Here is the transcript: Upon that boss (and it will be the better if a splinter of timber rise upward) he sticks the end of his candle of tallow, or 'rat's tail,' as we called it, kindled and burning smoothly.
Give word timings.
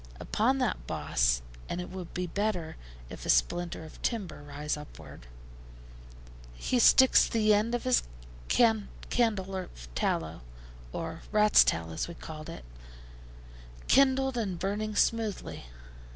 Upon 0.19 0.57
that 0.57 0.87
boss 0.87 1.43
(and 1.69 1.79
it 1.79 1.91
will 1.91 2.05
be 2.05 2.25
the 2.25 2.33
better 2.33 2.75
if 3.11 3.23
a 3.23 3.29
splinter 3.29 3.85
of 3.85 4.01
timber 4.01 4.41
rise 4.41 4.75
upward) 4.75 5.27
he 6.55 6.79
sticks 6.79 7.27
the 7.27 7.53
end 7.53 7.75
of 7.75 7.83
his 7.83 8.01
candle 8.47 9.55
of 9.55 9.87
tallow, 9.93 10.41
or 10.91 11.21
'rat's 11.31 11.63
tail,' 11.63 11.91
as 11.91 12.07
we 12.07 12.15
called 12.15 12.49
it, 12.49 12.65
kindled 13.87 14.37
and 14.39 14.57
burning 14.57 14.95
smoothly. 14.95 15.65